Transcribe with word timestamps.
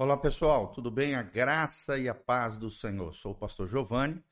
Olá 0.00 0.16
pessoal, 0.16 0.68
tudo 0.68 0.92
bem? 0.92 1.16
A 1.16 1.22
graça 1.24 1.98
e 1.98 2.08
a 2.08 2.14
paz 2.14 2.56
do 2.56 2.70
Senhor. 2.70 3.16
Sou 3.16 3.32
o 3.32 3.34
pastor 3.34 3.66
Giovanni 3.66 4.22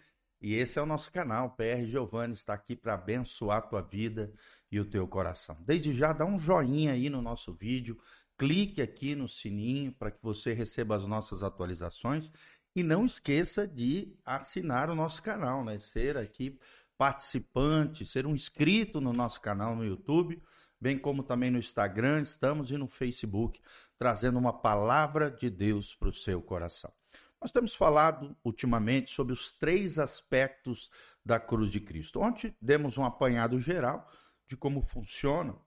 e 0.41 0.55
esse 0.55 0.79
é 0.79 0.83
o 0.83 0.87
nosso 0.87 1.11
canal. 1.11 1.57
PR 1.57 1.85
Giovanni 1.87 2.35
está 2.35 2.55
aqui 2.55 2.77
para 2.77 2.95
abençoar 2.95 3.59
a 3.59 3.63
tua 3.63 3.83
vida 3.83 4.33
e 4.71 4.79
o 4.79 4.89
teu 4.89 5.09
coração. 5.09 5.57
Desde 5.59 5.93
já, 5.93 6.13
dá 6.13 6.25
um 6.25 6.39
joinha 6.39 6.93
aí 6.93 7.11
no 7.11 7.21
nosso 7.21 7.53
vídeo, 7.53 7.99
clique 8.39 8.81
aqui 8.81 9.17
no 9.17 9.29
sininho 9.29 9.91
para 9.91 10.13
que 10.13 10.23
você 10.23 10.53
receba 10.53 10.95
as 10.95 11.05
nossas 11.05 11.43
atualizações 11.43 12.31
e 12.77 12.85
não 12.85 13.05
esqueça 13.05 13.67
de 13.67 14.17
assinar 14.25 14.89
o 14.89 14.95
nosso 14.95 15.21
canal, 15.21 15.65
né? 15.65 15.81
Ser 15.81 16.17
aqui 16.17 16.57
participante, 16.97 18.07
ser 18.07 18.25
um 18.25 18.37
inscrito 18.37 19.01
no 19.01 19.13
nosso 19.13 19.41
canal 19.41 19.75
no 19.75 19.85
YouTube, 19.85 20.41
bem 20.81 20.99
como 20.99 21.23
também 21.23 21.51
no 21.51 21.59
Instagram, 21.59 22.21
estamos 22.21 22.71
e 22.71 22.77
no 22.77 22.87
Facebook 22.87 23.61
trazendo 23.99 24.39
uma 24.39 24.53
palavra 24.53 25.31
de 25.31 25.49
Deus 25.49 25.95
para 25.95 26.09
o 26.09 26.15
seu 26.15 26.41
coração. 26.43 26.93
Nós 27.41 27.53
temos 27.53 27.75
falado 27.75 28.37
ultimamente 28.43 29.11
sobre 29.11 29.33
os 29.33 29.53
três 29.53 29.99
aspectos 29.99 30.91
da 31.25 31.39
cruz 31.39 31.71
de 31.71 31.81
Cristo. 31.81 32.21
Ontem 32.21 32.55
demos 32.61 32.97
um 32.99 33.05
apanhado 33.05 33.61
geral 33.61 34.09
de 34.47 34.57
como 34.57 34.81
funcionam 34.83 35.61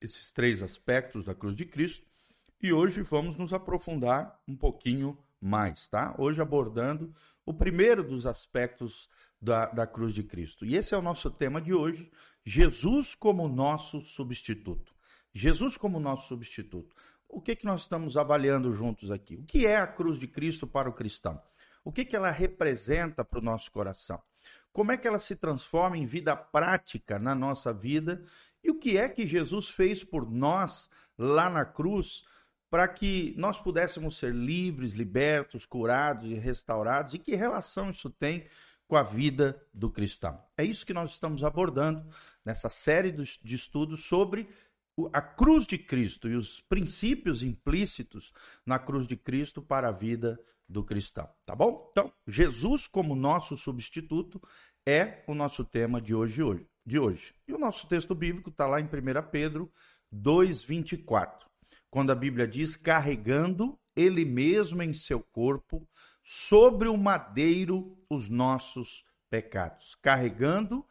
esses 0.00 0.32
três 0.32 0.62
aspectos 0.62 1.24
da 1.24 1.34
cruz 1.34 1.54
de 1.54 1.66
Cristo 1.66 2.06
e 2.62 2.72
hoje 2.72 3.02
vamos 3.02 3.36
nos 3.36 3.52
aprofundar 3.52 4.40
um 4.48 4.56
pouquinho 4.56 5.18
mais, 5.40 5.88
tá? 5.88 6.14
Hoje 6.18 6.40
abordando 6.40 7.12
o 7.44 7.54
primeiro 7.54 8.02
dos 8.02 8.26
aspectos 8.26 9.08
da, 9.40 9.66
da 9.66 9.86
cruz 9.86 10.14
de 10.14 10.22
Cristo. 10.22 10.64
E 10.64 10.76
esse 10.76 10.94
é 10.94 10.98
o 10.98 11.02
nosso 11.02 11.30
tema 11.30 11.60
de 11.60 11.72
hoje: 11.72 12.10
Jesus 12.44 13.14
como 13.14 13.48
nosso 13.48 14.00
substituto. 14.00 14.94
Jesus 15.32 15.76
como 15.76 16.00
nosso 16.00 16.28
substituto 16.28 16.94
o 17.32 17.40
que, 17.40 17.54
que 17.54 17.64
nós 17.64 17.82
estamos 17.82 18.16
avaliando 18.16 18.74
juntos 18.74 19.10
aqui? 19.10 19.36
O 19.36 19.44
que 19.44 19.66
é 19.66 19.76
a 19.76 19.86
cruz 19.86 20.18
de 20.18 20.26
Cristo 20.26 20.66
para 20.66 20.88
o 20.88 20.92
cristão? 20.92 21.40
O 21.84 21.92
que, 21.92 22.04
que 22.04 22.16
ela 22.16 22.30
representa 22.30 23.24
para 23.24 23.38
o 23.38 23.42
nosso 23.42 23.70
coração? 23.70 24.20
Como 24.72 24.92
é 24.92 24.96
que 24.96 25.06
ela 25.06 25.18
se 25.18 25.36
transforma 25.36 25.96
em 25.96 26.06
vida 26.06 26.36
prática 26.36 27.18
na 27.18 27.34
nossa 27.34 27.72
vida? 27.72 28.22
E 28.62 28.70
o 28.70 28.78
que 28.78 28.98
é 28.98 29.08
que 29.08 29.26
Jesus 29.26 29.70
fez 29.70 30.04
por 30.04 30.30
nós 30.30 30.90
lá 31.16 31.48
na 31.48 31.64
cruz 31.64 32.24
para 32.70 32.86
que 32.86 33.34
nós 33.36 33.60
pudéssemos 33.60 34.16
ser 34.16 34.32
livres, 34.32 34.92
libertos, 34.92 35.66
curados 35.66 36.30
e 36.30 36.34
restaurados? 36.34 37.12
E 37.14 37.18
que 37.18 37.34
relação 37.34 37.90
isso 37.90 38.08
tem 38.08 38.46
com 38.86 38.96
a 38.96 39.02
vida 39.02 39.60
do 39.74 39.90
cristão? 39.90 40.40
É 40.56 40.64
isso 40.64 40.86
que 40.86 40.94
nós 40.94 41.10
estamos 41.10 41.42
abordando 41.42 42.08
nessa 42.44 42.68
série 42.68 43.10
de 43.10 43.54
estudos 43.54 44.04
sobre 44.04 44.48
a 45.12 45.20
cruz 45.20 45.66
de 45.66 45.78
Cristo 45.78 46.28
e 46.28 46.36
os 46.36 46.60
princípios 46.60 47.42
implícitos 47.42 48.32
na 48.64 48.78
cruz 48.78 49.06
de 49.06 49.16
Cristo 49.16 49.60
para 49.62 49.88
a 49.88 49.92
vida 49.92 50.38
do 50.68 50.84
cristão, 50.84 51.28
tá 51.44 51.54
bom? 51.54 51.88
Então, 51.90 52.12
Jesus 52.26 52.86
como 52.86 53.16
nosso 53.16 53.56
substituto 53.56 54.40
é 54.86 55.24
o 55.26 55.34
nosso 55.34 55.64
tema 55.64 56.00
de 56.00 56.14
hoje, 56.14 56.42
de 56.86 56.98
hoje. 56.98 57.34
E 57.48 57.52
o 57.52 57.58
nosso 57.58 57.88
texto 57.88 58.14
bíblico 58.14 58.50
está 58.50 58.66
lá 58.66 58.80
em 58.80 58.84
1 58.84 58.88
Pedro 59.30 59.70
2,24, 60.14 61.46
quando 61.90 62.10
a 62.10 62.14
Bíblia 62.14 62.46
diz: 62.46 62.76
carregando 62.76 63.78
ele 63.94 64.24
mesmo 64.24 64.82
em 64.82 64.92
seu 64.92 65.20
corpo 65.20 65.86
sobre 66.22 66.88
o 66.88 66.96
madeiro 66.96 67.96
os 68.08 68.28
nossos 68.28 69.04
pecados. 69.28 69.96
Carregando 69.96 70.86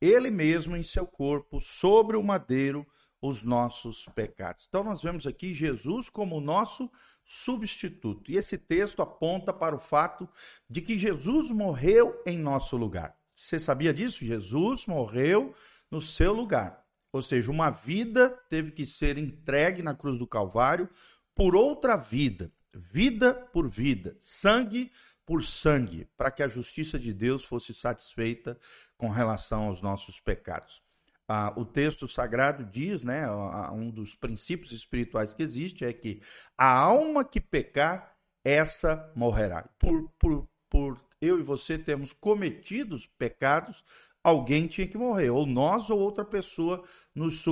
ele 0.00 0.30
mesmo 0.30 0.76
em 0.76 0.82
seu 0.82 1.06
corpo 1.06 1.60
sobre 1.60 2.16
o 2.16 2.22
madeiro 2.22 2.86
os 3.20 3.42
nossos 3.42 4.04
pecados. 4.16 4.66
Então, 4.68 4.82
nós 4.82 5.00
vemos 5.00 5.28
aqui 5.28 5.54
Jesus 5.54 6.10
como 6.10 6.40
nosso 6.40 6.90
substituto. 7.24 8.32
E 8.32 8.36
esse 8.36 8.58
texto 8.58 9.00
aponta 9.00 9.52
para 9.52 9.76
o 9.76 9.78
fato 9.78 10.28
de 10.68 10.82
que 10.82 10.98
Jesus 10.98 11.52
morreu 11.52 12.20
em 12.26 12.36
nosso 12.36 12.76
lugar. 12.76 13.16
Você 13.32 13.60
sabia 13.60 13.94
disso? 13.94 14.24
Jesus 14.24 14.86
morreu 14.86 15.54
no 15.88 16.00
seu 16.00 16.32
lugar. 16.32 16.81
Ou 17.12 17.22
seja, 17.22 17.50
uma 17.50 17.70
vida 17.70 18.30
teve 18.48 18.70
que 18.70 18.86
ser 18.86 19.18
entregue 19.18 19.82
na 19.82 19.94
cruz 19.94 20.18
do 20.18 20.26
Calvário 20.26 20.88
por 21.34 21.54
outra 21.54 21.96
vida, 21.96 22.50
vida 22.74 23.34
por 23.52 23.68
vida, 23.68 24.16
sangue 24.20 24.90
por 25.26 25.44
sangue, 25.44 26.08
para 26.16 26.30
que 26.30 26.42
a 26.42 26.48
justiça 26.48 26.98
de 26.98 27.12
Deus 27.12 27.44
fosse 27.44 27.72
satisfeita 27.72 28.58
com 28.96 29.08
relação 29.08 29.64
aos 29.64 29.80
nossos 29.80 30.18
pecados 30.18 30.82
ah, 31.28 31.50
o 31.56 31.64
texto 31.64 32.06
sagrado 32.06 32.62
diz, 32.64 33.02
né, 33.02 33.26
um 33.72 33.90
dos 33.90 34.14
princípios 34.14 34.70
espirituais 34.70 35.32
que 35.32 35.42
existe 35.42 35.82
é 35.82 35.90
que 35.90 36.20
a 36.58 36.70
alma 36.70 37.24
que 37.24 37.40
pecar, 37.40 38.12
essa 38.44 39.10
morrerá. 39.14 39.62
Por, 39.78 40.10
por, 40.18 40.48
por 40.68 41.00
eu 41.20 41.38
e 41.38 41.42
você 41.42 41.78
termos 41.78 42.12
cometido 42.12 42.98
pecados, 43.16 43.84
alguém 44.22 44.66
tinha 44.66 44.86
que 44.86 44.98
morrer, 44.98 45.30
ou 45.30 45.46
nós 45.46 45.90
ou 45.90 45.98
outra 45.98 46.24
pessoa 46.24 46.82
nos 47.14 47.44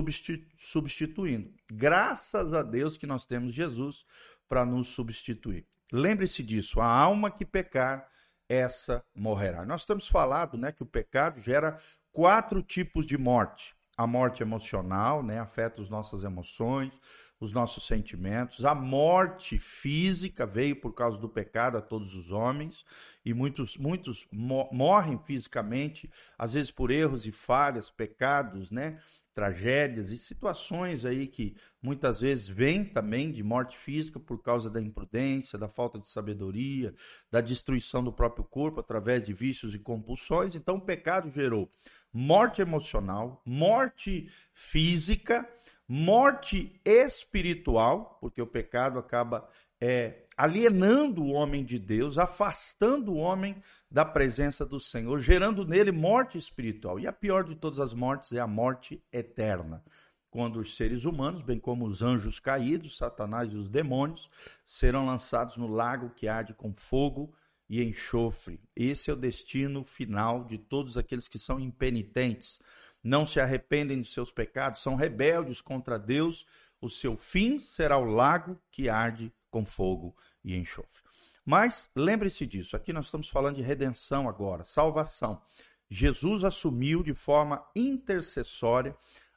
substituindo. 0.59 1.53
Graças 1.71 2.55
a 2.55 2.63
Deus 2.63 2.97
que 2.97 3.07
nós 3.07 3.27
temos 3.27 3.55
Jesus 3.55 4.05
para 4.49 4.65
nos 4.65 4.89
substituir. 4.89 5.67
Lembre-se 5.93 6.43
disso, 6.43 6.81
a 6.81 6.87
alma 6.87 7.31
que 7.31 7.45
pecar, 7.45 8.09
essa 8.49 9.05
morrerá. 9.15 9.65
Nós 9.65 9.83
estamos 9.83 10.09
falando, 10.09 10.59
né, 10.59 10.73
que 10.73 10.83
o 10.83 10.87
pecado 10.87 11.41
gera 11.41 11.79
quatro 12.11 12.63
tipos 12.63 13.07
de 13.07 13.17
morte. 13.17 13.77
A 13.97 14.09
morte 14.09 14.43
emocional, 14.43 15.23
né, 15.23 15.39
afeta 15.39 15.81
as 15.81 15.89
nossas 15.89 16.25
emoções, 16.25 16.99
os 17.41 17.53
nossos 17.53 17.87
sentimentos. 17.87 18.65
A 18.67 18.75
morte 18.75 19.59
física 19.59 20.47
veio 20.47 20.77
por 20.77 20.93
causa 20.93 21.17
do 21.19 21.29
pecado 21.29 21.79
a 21.79 21.81
todos 21.81 22.15
os 22.15 22.31
homens 22.31 22.85
e 23.25 23.33
muitos 23.33 23.79
muitos 23.79 24.29
morrem 24.31 25.19
fisicamente, 25.25 26.11
às 26.39 26.53
vezes 26.53 26.71
por 26.71 26.91
erros 26.91 27.27
e 27.27 27.33
falhas, 27.33 27.89
pecados, 27.89 28.71
né? 28.71 29.01
tragédias 29.33 30.11
e 30.11 30.19
situações 30.19 31.05
aí 31.05 31.27
que 31.27 31.55
muitas 31.81 32.21
vezes 32.21 32.49
vêm 32.49 32.85
também 32.85 33.31
de 33.31 33.43
morte 33.43 33.77
física 33.77 34.19
por 34.19 34.43
causa 34.43 34.69
da 34.69 34.81
imprudência, 34.81 35.59
da 35.59 35.69
falta 35.69 35.99
de 35.99 36.09
sabedoria, 36.09 36.93
da 37.31 37.41
destruição 37.41 38.03
do 38.03 38.13
próprio 38.13 38.45
corpo 38.45 38.81
através 38.81 39.25
de 39.25 39.33
vícios 39.33 39.75
e 39.75 39.79
compulsões. 39.79 40.55
Então 40.55 40.77
o 40.77 40.81
pecado 40.81 41.31
gerou 41.31 41.71
morte 42.13 42.61
emocional, 42.61 43.41
morte 43.47 44.29
física, 44.53 45.49
morte 45.93 46.81
espiritual, 46.85 48.17
porque 48.21 48.41
o 48.41 48.47
pecado 48.47 48.97
acaba 48.97 49.49
é, 49.81 50.23
alienando 50.37 51.21
o 51.21 51.33
homem 51.33 51.65
de 51.65 51.81
Deus, 51.81 52.17
afastando 52.17 53.11
o 53.11 53.17
homem 53.17 53.61
da 53.91 54.05
presença 54.05 54.65
do 54.65 54.79
Senhor, 54.79 55.19
gerando 55.19 55.67
nele 55.67 55.91
morte 55.91 56.39
espiritual. 56.39 57.01
E 57.01 57.09
a 57.09 57.13
pior 57.13 57.43
de 57.43 57.57
todas 57.57 57.81
as 57.81 57.93
mortes 57.93 58.33
é 58.33 58.39
a 58.39 58.47
morte 58.47 59.03
eterna, 59.13 59.83
quando 60.31 60.61
os 60.61 60.77
seres 60.77 61.05
humanos, 61.05 61.43
bem 61.43 61.59
como 61.59 61.85
os 61.85 62.03
anjos 62.03 62.39
caídos, 62.39 62.97
Satanás 62.97 63.53
e 63.53 63.57
os 63.57 63.69
demônios, 63.69 64.31
serão 64.65 65.05
lançados 65.05 65.57
no 65.57 65.67
lago 65.67 66.11
que 66.11 66.29
arde 66.29 66.55
com 66.55 66.73
fogo 66.73 67.35
e 67.69 67.83
enxofre. 67.83 68.61
Esse 68.77 69.11
é 69.11 69.13
o 69.13 69.17
destino 69.17 69.83
final 69.83 70.45
de 70.45 70.57
todos 70.57 70.97
aqueles 70.97 71.27
que 71.27 71.39
são 71.39 71.59
impenitentes, 71.59 72.61
não 73.03 73.27
se 73.27 73.41
arrependem 73.41 74.01
de 74.01 74.11
seus 74.11 74.31
pecados, 74.31 74.83
são 74.83 74.95
rebeldes 74.95 75.61
contra 75.61 75.99
Deus. 75.99 76.47
O 76.81 76.89
seu 76.89 77.17
fim 77.17 77.59
será 77.61 77.97
o 77.97 78.05
lago 78.05 78.61
que 78.71 78.89
arde 78.89 79.33
com 79.51 79.65
fogo 79.65 80.17
e 80.45 80.57
enxofre. 80.57 81.03
Mas 81.45 81.91
lembre-se 81.97 82.47
disso, 82.47 82.77
aqui 82.77 82.93
nós 82.93 83.07
estamos 83.07 83.29
falando 83.29 83.57
de 83.57 83.63
redenção 83.63 84.29
agora, 84.29 84.65
salvação. 84.65 85.41
Jesus 85.89 86.45
assumiu 86.45 87.03
de 87.03 87.15
forma 87.15 87.67
intercessória 87.75 88.95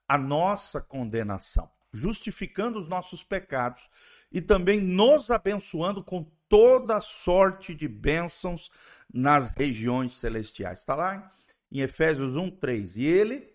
a 0.08 0.18
nossa 0.18 0.80
condenação, 0.80 1.70
justificando 1.92 2.78
os 2.78 2.88
nossos 2.88 3.24
pecados 3.24 3.90
e 4.32 4.42
também 4.42 4.80
nos 4.80 5.32
abençoando 5.32 6.04
com 6.04 6.30
toda 6.48 7.02
sorte 7.02 7.74
de 7.74 7.88
bênçãos 7.88 8.70
nas 9.12 9.52
regiões 9.52 10.14
celestiais. 10.14 10.80
Está 10.80 10.96
lá 10.96 11.32
em 11.72 11.80
Efésios 11.80 12.36
1, 12.36 12.52
3. 12.52 12.98
E 12.98 13.06
ele 13.06 13.53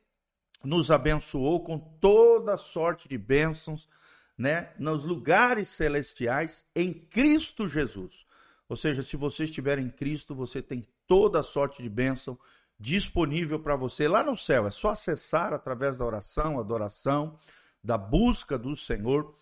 nos 0.65 0.91
abençoou 0.91 1.63
com 1.63 1.79
toda 1.79 2.57
sorte 2.57 3.09
de 3.09 3.17
bênçãos 3.17 3.89
né, 4.37 4.73
nos 4.79 5.05
lugares 5.05 5.69
celestiais 5.69 6.65
em 6.75 6.93
Cristo 6.93 7.69
Jesus. 7.69 8.25
Ou 8.69 8.77
seja, 8.77 9.03
se 9.03 9.17
você 9.17 9.45
estiver 9.45 9.79
em 9.79 9.89
Cristo, 9.89 10.35
você 10.35 10.61
tem 10.61 10.85
toda 11.07 11.43
sorte 11.43 11.83
de 11.83 11.89
bênção 11.89 12.39
disponível 12.79 13.59
para 13.59 13.75
você 13.75 14.07
lá 14.07 14.23
no 14.23 14.37
céu. 14.37 14.67
É 14.67 14.71
só 14.71 14.91
acessar 14.91 15.53
através 15.53 15.99
da 15.99 16.05
oração, 16.05 16.61
adoração, 16.61 17.37
da 17.83 17.99
busca 17.99 18.59
do 18.59 18.77
Senhor. 18.77 19.35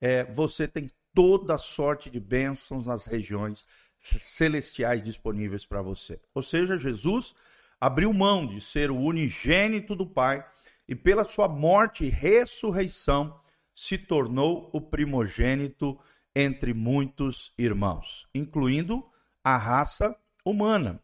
É, 0.00 0.24
você 0.24 0.68
tem 0.68 0.90
toda 1.12 1.58
sorte 1.58 2.10
de 2.10 2.20
bênçãos 2.20 2.86
nas 2.86 3.06
regiões 3.06 3.64
celestiais 4.00 5.02
disponíveis 5.02 5.64
para 5.64 5.80
você. 5.80 6.20
Ou 6.34 6.42
seja, 6.42 6.76
Jesus 6.76 7.34
abriu 7.80 8.12
mão 8.12 8.46
de 8.46 8.60
ser 8.60 8.90
o 8.90 8.98
unigênito 8.98 9.96
do 9.96 10.06
Pai 10.06 10.44
e 10.88 10.94
pela 10.94 11.24
sua 11.24 11.48
morte 11.48 12.04
e 12.04 12.08
ressurreição 12.08 13.38
se 13.74 13.98
tornou 13.98 14.70
o 14.72 14.80
primogênito 14.80 15.98
entre 16.34 16.74
muitos 16.74 17.52
irmãos, 17.58 18.26
incluindo 18.34 19.04
a 19.42 19.56
raça 19.56 20.16
humana, 20.44 21.00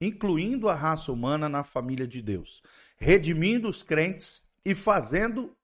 incluindo 0.00 0.68
a 0.68 0.74
raça 0.74 1.12
humana 1.12 1.48
na 1.48 1.62
família 1.64 2.06
de 2.06 2.20
Deus, 2.20 2.62
redimindo 2.96 3.68
os 3.68 3.82
crentes 3.82 4.42
e 4.64 4.74
fazendo 4.74 5.56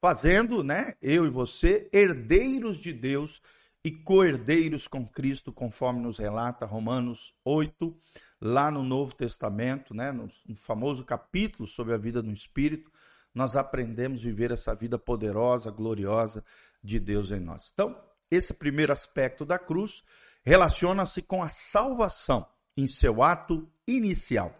fazendo, 0.00 0.64
né, 0.64 0.94
eu 1.02 1.26
e 1.26 1.30
você 1.30 1.88
herdeiros 1.92 2.78
de 2.78 2.92
Deus 2.92 3.42
e 3.84 3.90
co-herdeiros 3.90 4.88
com 4.88 5.06
Cristo, 5.06 5.52
conforme 5.52 6.00
nos 6.00 6.18
relata 6.18 6.64
Romanos 6.64 7.34
8, 7.44 7.94
lá 8.40 8.70
no 8.70 8.82
Novo 8.82 9.14
Testamento, 9.14 9.94
né, 9.94 10.10
no, 10.10 10.28
famoso 10.56 11.04
capítulo 11.04 11.68
sobre 11.68 11.92
a 11.92 11.98
vida 11.98 12.22
no 12.22 12.32
Espírito, 12.32 12.90
nós 13.34 13.56
aprendemos 13.56 14.20
a 14.20 14.24
viver 14.24 14.50
essa 14.50 14.74
vida 14.74 14.98
poderosa, 14.98 15.70
gloriosa 15.70 16.44
de 16.82 16.98
Deus 16.98 17.30
em 17.30 17.40
nós. 17.40 17.70
Então, 17.72 17.96
esse 18.30 18.54
primeiro 18.54 18.92
aspecto 18.92 19.44
da 19.44 19.58
cruz 19.58 20.02
relaciona-se 20.42 21.22
com 21.22 21.42
a 21.42 21.48
salvação 21.48 22.46
em 22.76 22.86
seu 22.86 23.22
ato 23.22 23.70
inicial. 23.86 24.58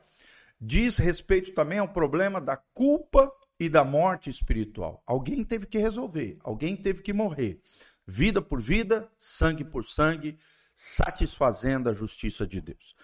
Diz 0.61 0.99
respeito 0.99 1.53
também 1.53 1.79
ao 1.79 1.89
problema 1.89 2.41
da 2.41 2.57
culpa 2.57 3.33
e 3.59 3.69
da 3.69 3.85
morte 3.85 4.29
espiritual. 4.29 5.03
Alguém 5.07 5.45
teve 5.45 5.67
que 5.67 5.79
resolver, 5.79 6.39
alguém 6.43 6.77
teve 6.77 7.03
que 7.03 7.13
morrer. 7.13 7.61
Vida 8.07 8.43
por 8.43 8.61
vida, 8.61 9.09
sangue 9.19 9.65
por 9.65 9.85
sangue, 9.85 10.39
satisfazendo 10.75 11.89
a 11.89 11.93
justiça 11.93 12.47
de 12.47 12.61
Deus. 12.61 12.95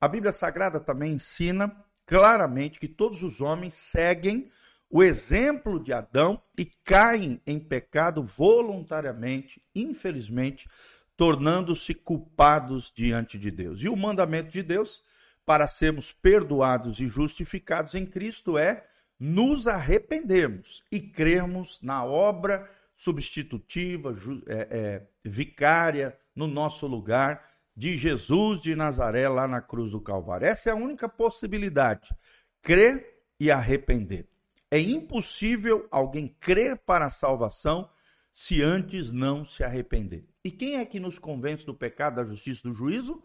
A 0.00 0.08
Bíblia 0.08 0.32
Sagrada 0.32 0.80
também 0.80 1.12
ensina 1.12 1.74
claramente 2.04 2.78
que 2.78 2.88
todos 2.88 3.22
os 3.22 3.40
homens 3.40 3.74
seguem 3.74 4.50
o 4.90 5.02
exemplo 5.02 5.82
de 5.82 5.92
Adão 5.92 6.40
e 6.58 6.64
caem 6.64 7.40
em 7.46 7.58
pecado 7.58 8.22
voluntariamente, 8.22 9.62
infelizmente, 9.74 10.68
tornando-se 11.16 11.94
culpados 11.94 12.92
diante 12.94 13.38
de 13.38 13.50
Deus. 13.50 13.82
E 13.82 13.88
o 13.88 13.96
mandamento 13.96 14.50
de 14.50 14.62
Deus 14.62 15.02
para 15.44 15.66
sermos 15.66 16.12
perdoados 16.12 17.00
e 17.00 17.06
justificados 17.06 17.94
em 17.94 18.04
Cristo 18.04 18.58
é 18.58 18.84
nos 19.18 19.66
arrependermos 19.66 20.84
e 20.90 21.00
crermos 21.00 21.80
na 21.80 22.04
obra 22.04 22.68
substitutiva, 22.94 24.14
é, 24.46 24.68
é, 24.70 25.02
vicária, 25.24 26.16
no 26.34 26.46
nosso 26.46 26.86
lugar, 26.86 27.50
de 27.74 27.96
Jesus 27.96 28.60
de 28.60 28.74
Nazaré 28.74 29.28
lá 29.28 29.46
na 29.46 29.60
cruz 29.60 29.90
do 29.90 30.00
Calvário. 30.00 30.46
Essa 30.46 30.70
é 30.70 30.72
a 30.72 30.76
única 30.76 31.08
possibilidade: 31.08 32.14
crer 32.62 33.18
e 33.38 33.50
arrepender. 33.50 34.26
É 34.70 34.80
impossível 34.80 35.86
alguém 35.90 36.28
crer 36.28 36.78
para 36.78 37.06
a 37.06 37.10
salvação 37.10 37.88
se 38.32 38.62
antes 38.62 39.12
não 39.12 39.44
se 39.44 39.64
arrepender. 39.64 40.28
E 40.44 40.50
quem 40.50 40.76
é 40.76 40.84
que 40.84 41.00
nos 41.00 41.18
convence 41.18 41.64
do 41.64 41.74
pecado, 41.74 42.16
da 42.16 42.24
justiça 42.24 42.60
e 42.60 42.70
do 42.70 42.74
juízo? 42.74 43.22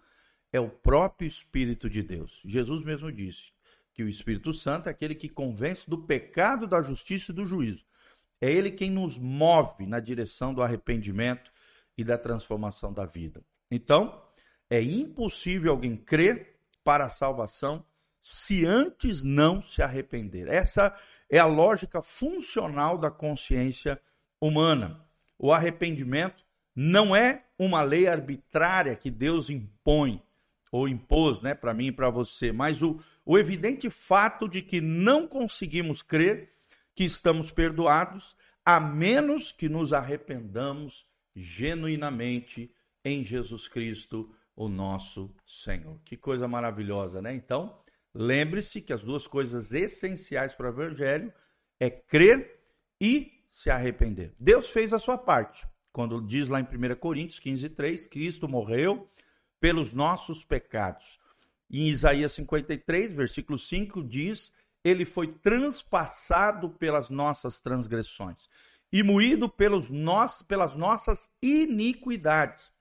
É 0.54 0.60
o 0.60 0.70
próprio 0.70 1.28
Espírito 1.28 1.90
de 1.90 2.04
Deus. 2.04 2.42
Jesus 2.46 2.84
mesmo 2.84 3.12
disse 3.12 3.52
que 3.94 4.04
o 4.04 4.10
Espírito 4.10 4.54
Santo 4.54 4.88
é 4.88 4.92
aquele 4.92 5.16
que 5.16 5.30
convence 5.30 5.90
do 5.90 5.98
pecado, 5.98 6.68
da 6.68 6.82
justiça 6.82 7.32
e 7.32 7.36
do 7.36 7.46
juízo. 7.46 7.86
É 8.40 8.52
ele 8.52 8.72
quem 8.72 8.90
nos 8.90 9.18
move 9.18 9.86
na 9.86 10.00
direção 10.00 10.54
do 10.54 10.64
arrependimento 10.64 11.52
e 11.98 12.04
da 12.04 12.18
transformação 12.18 12.94
da 12.94 13.06
vida. 13.06 13.44
Então, 13.70 14.22
é 14.70 14.82
impossível 14.82 15.72
alguém 15.72 15.96
crer 15.96 16.58
para 16.84 17.06
a 17.06 17.10
salvação 17.10 17.86
se 18.22 18.66
antes 18.66 19.24
não 19.24 19.62
se 19.62 19.82
arrepender. 19.82 20.48
Essa 20.48 20.96
é 21.32 21.40
a 21.40 21.46
lógica 21.46 22.02
funcional 22.02 22.98
da 22.98 23.10
consciência 23.10 24.00
humana. 24.40 25.04
O 25.40 25.54
arrependimento 25.54 26.46
não 26.76 27.16
é 27.16 27.46
uma 27.58 27.82
lei 27.82 28.08
arbitrária 28.08 28.96
que 28.98 29.10
Deus 29.10 29.50
impõe 29.50 30.22
ou 30.72 30.88
impôs, 30.88 31.42
né, 31.42 31.54
para 31.54 31.74
mim 31.74 31.88
e 31.88 31.92
para 31.92 32.10
você, 32.10 32.52
mas 32.52 32.82
o, 32.82 33.00
o 33.26 33.38
evidente 33.38 33.90
fato 33.90 34.48
de 34.48 34.62
que 34.62 34.80
não 34.80 35.28
conseguimos 35.28 36.02
crer 36.02 36.50
que 36.94 37.04
estamos 37.04 37.52
perdoados 37.52 38.36
a 38.66 38.80
menos 38.80 39.52
que 39.52 39.68
nos 39.68 39.92
arrependamos 39.92 41.06
genuinamente 41.36 42.74
em 43.04 43.24
Jesus 43.24 43.68
Cristo, 43.68 44.34
o 44.56 44.68
nosso 44.70 45.34
Senhor. 45.46 46.00
Que 46.06 46.16
coisa 46.16 46.48
maravilhosa, 46.48 47.22
né? 47.22 47.34
Então, 47.34 47.76
Lembre-se 48.14 48.82
que 48.82 48.94
as 48.94 49.04
duas 49.04 49.28
coisas 49.28 49.74
essenciais 49.74 50.54
para 50.54 50.68
o 50.68 50.70
evangelho 50.70 51.34
é 51.80 51.90
crer 51.90 52.60
e 53.00 53.32
se 53.50 53.70
arrepender. 53.70 54.34
Deus 54.40 54.70
fez 54.70 54.94
a 54.94 55.00
sua 55.00 55.18
parte. 55.18 55.66
Quando 55.92 56.22
diz 56.22 56.48
lá 56.48 56.60
em 56.60 56.64
1 56.64 56.96
Coríntios 56.96 57.40
15, 57.40 57.70
3, 57.70 58.08
Cristo 58.08 58.48
morreu 58.48 59.08
pelos 59.60 59.92
nossos 59.94 60.44
pecados. 60.44 61.20
Em 61.70 61.90
Isaías 61.90 62.34
53, 62.34 63.14
versículo 63.14 63.58
5, 63.58 64.04
diz: 64.04 64.52
Ele 64.84 65.06
foi 65.06 65.28
transpassado 65.28 66.70
pelas 66.70 67.10
nossas 67.10 67.60
transgressões 67.62 68.50
e 68.92 69.04
moído 69.04 69.48
pelos 69.48 69.90
nós, 69.90 70.42
pelas 70.42 70.76
nossas 70.76 71.30
iniquidades. 71.42 72.72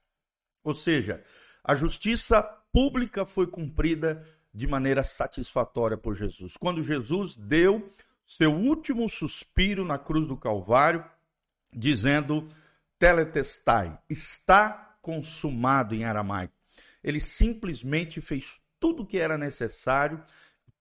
Ou 0.64 0.74
seja, 0.74 1.24
a 1.62 1.74
justiça 1.74 2.42
pública 2.72 3.24
foi 3.24 3.46
cumprida 3.46 4.24
de 4.52 4.66
maneira 4.66 5.02
satisfatória 5.02 5.96
por 5.96 6.14
Jesus. 6.14 6.56
Quando 6.56 6.82
Jesus 6.82 7.36
deu 7.36 7.88
seu 8.26 8.52
último 8.52 9.08
suspiro 9.08 9.84
na 9.84 9.98
cruz 9.98 10.26
do 10.26 10.36
Calvário, 10.36 11.04
dizendo: 11.72 12.46
Teletestai, 12.98 13.98
está 14.08 14.96
consumado 15.00 15.94
em 15.94 16.04
aramaico. 16.04 16.54
Ele 17.02 17.20
simplesmente 17.20 18.20
fez 18.20 18.60
tudo 18.78 19.02
o 19.02 19.06
que 19.06 19.18
era 19.18 19.38
necessário, 19.38 20.22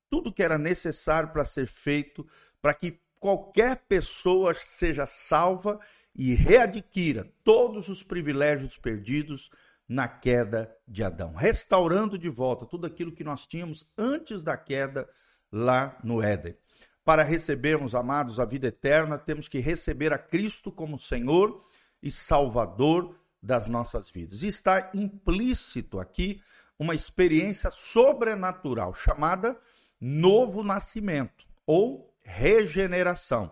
tudo 0.09 0.33
que 0.33 0.43
era 0.43 0.57
necessário 0.57 1.29
para 1.29 1.45
ser 1.45 1.67
feito, 1.67 2.27
para 2.61 2.73
que 2.73 2.99
qualquer 3.19 3.77
pessoa 3.87 4.53
seja 4.53 5.05
salva 5.05 5.79
e 6.15 6.33
readquira 6.33 7.25
todos 7.43 7.89
os 7.89 8.03
privilégios 8.03 8.77
perdidos 8.77 9.49
na 9.89 10.07
queda 10.07 10.71
de 10.87 11.03
Adão, 11.03 11.33
restaurando 11.33 12.15
de 12.15 12.29
volta 12.29 12.63
tudo 12.63 12.85
aquilo 12.85 13.11
que 13.11 13.23
nós 13.23 13.47
tínhamos 13.47 13.83
antes 13.97 14.43
da 14.43 14.55
queda 14.55 15.09
lá 15.51 15.97
no 16.03 16.21
Éden. 16.21 16.55
Para 17.03 17.23
recebermos, 17.23 17.95
amados, 17.95 18.39
a 18.39 18.45
vida 18.45 18.67
eterna, 18.67 19.17
temos 19.17 19.47
que 19.47 19.57
receber 19.57 20.13
a 20.13 20.19
Cristo 20.19 20.71
como 20.71 20.99
Senhor 20.99 21.59
e 22.03 22.11
Salvador 22.11 23.19
das 23.41 23.67
nossas 23.67 24.11
vidas. 24.11 24.43
E 24.43 24.47
está 24.47 24.91
implícito 24.93 25.99
aqui 25.99 26.39
uma 26.77 26.93
experiência 26.93 27.71
sobrenatural 27.71 28.93
chamada 28.93 29.59
novo 29.99 30.63
nascimento 30.63 31.47
ou 31.65 32.13
regeneração, 32.21 33.51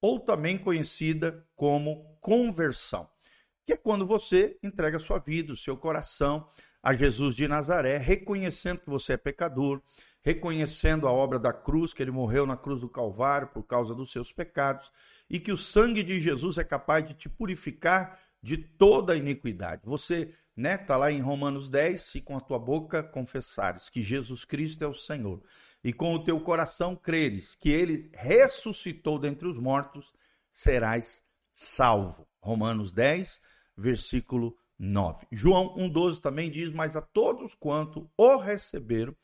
ou 0.00 0.18
também 0.18 0.58
conhecida 0.58 1.46
como 1.54 2.16
conversão 2.20 3.08
que 3.66 3.72
é 3.72 3.76
quando 3.76 4.06
você 4.06 4.56
entrega 4.62 4.96
a 4.96 5.00
sua 5.00 5.18
vida, 5.18 5.52
o 5.52 5.56
seu 5.56 5.76
coração 5.76 6.46
a 6.80 6.92
Jesus 6.92 7.34
de 7.34 7.48
Nazaré, 7.48 7.98
reconhecendo 7.98 8.80
que 8.80 8.88
você 8.88 9.14
é 9.14 9.16
pecador, 9.16 9.82
reconhecendo 10.22 11.08
a 11.08 11.12
obra 11.12 11.36
da 11.36 11.52
cruz, 11.52 11.92
que 11.92 12.00
ele 12.00 12.12
morreu 12.12 12.46
na 12.46 12.56
cruz 12.56 12.80
do 12.80 12.88
Calvário 12.88 13.48
por 13.48 13.64
causa 13.64 13.92
dos 13.92 14.12
seus 14.12 14.32
pecados, 14.32 14.92
e 15.28 15.40
que 15.40 15.50
o 15.50 15.56
sangue 15.56 16.04
de 16.04 16.20
Jesus 16.20 16.58
é 16.58 16.64
capaz 16.64 17.04
de 17.04 17.14
te 17.14 17.28
purificar 17.28 18.16
de 18.40 18.56
toda 18.56 19.14
a 19.14 19.16
iniquidade. 19.16 19.82
Você, 19.84 20.32
né, 20.56 20.78
tá 20.78 20.96
lá 20.96 21.10
em 21.10 21.20
Romanos 21.20 21.68
10, 21.68 22.00
se 22.00 22.20
com 22.20 22.36
a 22.36 22.40
tua 22.40 22.60
boca 22.60 23.02
confessares 23.02 23.90
que 23.90 24.00
Jesus 24.00 24.44
Cristo 24.44 24.84
é 24.84 24.86
o 24.86 24.94
Senhor, 24.94 25.42
e 25.82 25.92
com 25.92 26.14
o 26.14 26.22
teu 26.22 26.38
coração 26.38 26.94
creres 26.94 27.56
que 27.56 27.70
ele 27.70 28.08
ressuscitou 28.14 29.18
dentre 29.18 29.48
os 29.48 29.58
mortos, 29.58 30.12
serás 30.52 31.24
salvo. 31.52 32.28
Romanos 32.40 32.92
10, 32.92 33.40
versículo 33.76 34.56
9. 34.78 35.26
João 35.30 35.76
1,12 35.76 36.20
também 36.20 36.50
diz: 36.50 36.70
Mas 36.70 36.96
a 36.96 37.00
todos 37.00 37.54
quanto 37.54 38.10
o 38.16 38.36
receberam, 38.36 39.14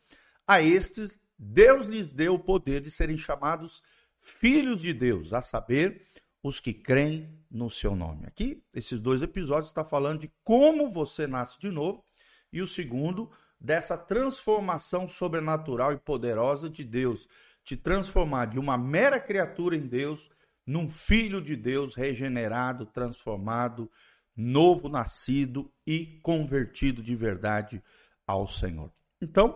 a 0.46 0.62
estes 0.62 1.18
Deus 1.38 1.86
lhes 1.86 2.10
deu 2.10 2.34
o 2.34 2.38
poder 2.38 2.80
de 2.80 2.90
serem 2.90 3.18
chamados 3.18 3.82
filhos 4.18 4.80
de 4.80 4.92
Deus, 4.92 5.32
a 5.32 5.42
saber, 5.42 6.02
os 6.42 6.60
que 6.60 6.72
creem 6.72 7.28
no 7.50 7.68
seu 7.68 7.94
nome. 7.94 8.26
Aqui, 8.26 8.62
esses 8.74 9.00
dois 9.00 9.22
episódios 9.22 9.68
está 9.68 9.84
falando 9.84 10.20
de 10.20 10.32
como 10.44 10.90
você 10.90 11.26
nasce 11.26 11.58
de 11.58 11.70
novo, 11.70 12.04
e 12.52 12.60
o 12.60 12.66
segundo, 12.66 13.30
dessa 13.60 13.96
transformação 13.96 15.08
sobrenatural 15.08 15.92
e 15.92 15.98
poderosa 15.98 16.68
de 16.68 16.84
Deus, 16.84 17.28
te 17.64 17.76
transformar 17.76 18.46
de 18.46 18.58
uma 18.58 18.76
mera 18.76 19.20
criatura 19.20 19.76
em 19.76 19.86
Deus 19.86 20.28
num 20.66 20.88
filho 20.88 21.40
de 21.40 21.56
Deus 21.56 21.94
regenerado, 21.94 22.86
transformado, 22.86 23.90
novo 24.36 24.88
nascido 24.88 25.72
e 25.86 26.18
convertido 26.22 27.02
de 27.02 27.14
verdade 27.14 27.82
ao 28.26 28.48
Senhor. 28.48 28.90
Então, 29.20 29.54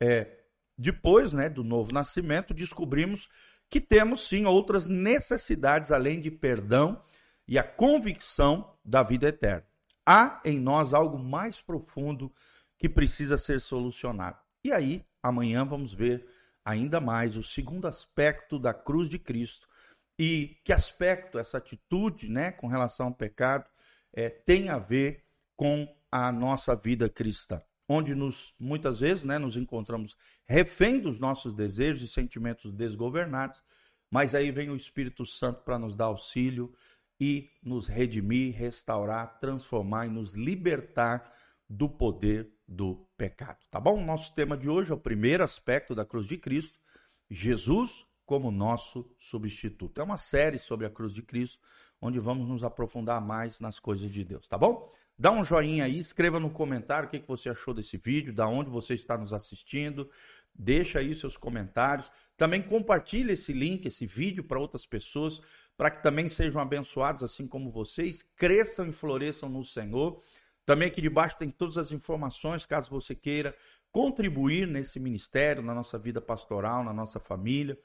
é, 0.00 0.44
depois 0.76 1.32
né, 1.32 1.48
do 1.48 1.62
novo 1.62 1.92
nascimento, 1.92 2.54
descobrimos 2.54 3.28
que 3.70 3.80
temos 3.80 4.28
sim 4.28 4.44
outras 4.44 4.86
necessidades 4.86 5.90
além 5.90 6.20
de 6.20 6.30
perdão 6.30 7.00
e 7.46 7.58
a 7.58 7.62
convicção 7.62 8.70
da 8.84 9.02
vida 9.02 9.28
eterna. 9.28 9.66
há 10.06 10.40
em 10.44 10.60
nós 10.60 10.92
algo 10.92 11.18
mais 11.18 11.60
profundo 11.60 12.32
que 12.78 12.88
precisa 12.88 13.36
ser 13.36 13.60
solucionado. 13.60 14.38
E 14.62 14.72
aí, 14.72 15.04
amanhã 15.22 15.64
vamos 15.64 15.94
ver 15.94 16.26
ainda 16.64 17.00
mais 17.00 17.36
o 17.36 17.42
segundo 17.42 17.86
aspecto 17.86 18.58
da 18.58 18.74
cruz 18.74 19.08
de 19.08 19.18
Cristo 19.18 19.68
e 20.18 20.58
que 20.64 20.72
aspecto 20.72 21.38
essa 21.38 21.58
atitude, 21.58 22.30
né, 22.30 22.52
com 22.52 22.66
relação 22.66 23.06
ao 23.06 23.14
pecado, 23.14 23.68
é, 24.14 24.30
tem 24.30 24.68
a 24.68 24.78
ver 24.78 25.24
com 25.56 25.86
a 26.10 26.30
nossa 26.30 26.76
vida 26.76 27.08
cristã, 27.08 27.60
onde 27.88 28.14
nos 28.14 28.54
muitas 28.58 29.00
vezes, 29.00 29.24
né, 29.24 29.38
nos 29.38 29.56
encontramos 29.56 30.16
refém 30.46 31.00
dos 31.00 31.18
nossos 31.18 31.54
desejos 31.54 32.02
e 32.02 32.08
sentimentos 32.08 32.72
desgovernados, 32.72 33.62
mas 34.10 34.34
aí 34.34 34.52
vem 34.52 34.70
o 34.70 34.76
Espírito 34.76 35.26
Santo 35.26 35.62
para 35.64 35.78
nos 35.78 35.96
dar 35.96 36.06
auxílio 36.06 36.72
e 37.20 37.50
nos 37.62 37.88
redimir, 37.88 38.54
restaurar, 38.54 39.38
transformar 39.40 40.06
e 40.06 40.10
nos 40.10 40.34
libertar 40.34 41.32
do 41.68 41.88
poder 41.88 42.52
do 42.66 43.06
pecado. 43.16 43.58
Tá 43.70 43.80
bom? 43.80 44.02
Nosso 44.04 44.34
tema 44.34 44.56
de 44.56 44.68
hoje 44.68 44.92
é 44.92 44.94
o 44.94 44.98
primeiro 44.98 45.42
aspecto 45.42 45.94
da 45.94 46.04
cruz 46.04 46.28
de 46.28 46.38
Cristo, 46.38 46.78
Jesus 47.28 48.06
como 48.24 48.50
nosso 48.50 49.10
substituto. 49.18 50.00
É 50.00 50.04
uma 50.04 50.16
série 50.16 50.58
sobre 50.58 50.86
a 50.86 50.90
cruz 50.90 51.12
de 51.12 51.22
Cristo, 51.22 51.58
onde 52.04 52.20
vamos 52.20 52.46
nos 52.46 52.62
aprofundar 52.62 53.18
mais 53.18 53.60
nas 53.60 53.78
coisas 53.78 54.10
de 54.10 54.22
Deus, 54.22 54.46
tá 54.46 54.58
bom? 54.58 54.86
Dá 55.18 55.32
um 55.32 55.42
joinha 55.42 55.84
aí, 55.84 55.98
escreva 55.98 56.38
no 56.38 56.50
comentário 56.50 57.08
o 57.08 57.10
que 57.10 57.18
você 57.26 57.48
achou 57.48 57.72
desse 57.72 57.96
vídeo, 57.96 58.30
da 58.30 58.46
onde 58.46 58.68
você 58.68 58.92
está 58.92 59.16
nos 59.16 59.32
assistindo, 59.32 60.10
deixa 60.54 60.98
aí 60.98 61.14
seus 61.14 61.38
comentários. 61.38 62.10
Também 62.36 62.60
compartilhe 62.60 63.32
esse 63.32 63.54
link, 63.54 63.86
esse 63.86 64.04
vídeo 64.04 64.44
para 64.44 64.60
outras 64.60 64.84
pessoas, 64.84 65.40
para 65.78 65.90
que 65.90 66.02
também 66.02 66.28
sejam 66.28 66.60
abençoados 66.60 67.22
assim 67.22 67.46
como 67.46 67.70
vocês, 67.70 68.22
cresçam 68.36 68.86
e 68.86 68.92
floresçam 68.92 69.48
no 69.48 69.64
Senhor. 69.64 70.20
Também 70.66 70.88
aqui 70.88 71.00
debaixo 71.00 71.38
tem 71.38 71.48
todas 71.48 71.78
as 71.78 71.90
informações, 71.90 72.66
caso 72.66 72.90
você 72.90 73.14
queira 73.14 73.54
contribuir 73.90 74.66
nesse 74.66 75.00
ministério, 75.00 75.62
na 75.62 75.74
nossa 75.74 75.98
vida 75.98 76.20
pastoral, 76.20 76.84
na 76.84 76.92
nossa 76.92 77.18
família. 77.18 77.78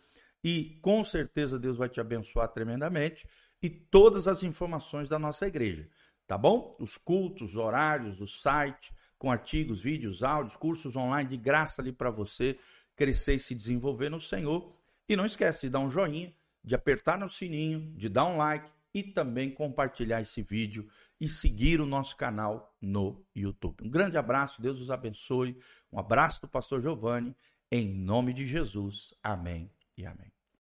E 0.43 0.77
com 0.81 1.03
certeza 1.03 1.59
Deus 1.59 1.77
vai 1.77 1.87
te 1.87 2.01
abençoar 2.01 2.49
tremendamente. 2.49 3.25
E 3.61 3.69
todas 3.69 4.27
as 4.27 4.43
informações 4.43 5.09
da 5.09 5.19
nossa 5.19 5.47
igreja, 5.47 5.87
tá 6.25 6.37
bom? 6.37 6.71
Os 6.79 6.97
cultos, 6.97 7.55
horários, 7.55 8.21
o 8.21 8.27
site, 8.27 8.93
com 9.17 9.29
artigos, 9.29 9.81
vídeos, 9.81 10.23
áudios, 10.23 10.55
cursos 10.55 10.95
online 10.95 11.29
de 11.29 11.37
graça 11.37 11.81
ali 11.81 11.91
para 11.91 12.09
você 12.09 12.57
crescer 12.95 13.35
e 13.35 13.39
se 13.39 13.53
desenvolver 13.53 14.09
no 14.09 14.21
Senhor. 14.21 14.73
E 15.07 15.15
não 15.15 15.25
esquece 15.25 15.67
de 15.67 15.71
dar 15.71 15.79
um 15.79 15.91
joinha, 15.91 16.33
de 16.63 16.73
apertar 16.73 17.17
no 17.17 17.29
sininho, 17.29 17.93
de 17.95 18.07
dar 18.07 18.25
um 18.25 18.37
like 18.37 18.71
e 18.93 19.03
também 19.03 19.51
compartilhar 19.51 20.21
esse 20.21 20.41
vídeo 20.41 20.87
e 21.19 21.27
seguir 21.27 21.81
o 21.81 21.85
nosso 21.85 22.15
canal 22.15 22.75
no 22.81 23.23
YouTube. 23.35 23.85
Um 23.85 23.89
grande 23.89 24.17
abraço, 24.17 24.61
Deus 24.61 24.79
os 24.79 24.89
abençoe. 24.89 25.57
Um 25.91 25.99
abraço 25.99 26.41
do 26.41 26.47
pastor 26.47 26.81
Giovanni, 26.81 27.35
em 27.71 27.93
nome 27.93 28.33
de 28.33 28.45
Jesus. 28.45 29.13
Amém 29.21 29.69
e 29.97 30.05
amém. 30.05 30.38